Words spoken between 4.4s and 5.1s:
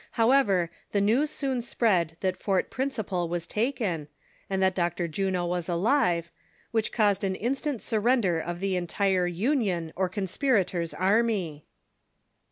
and that Dr.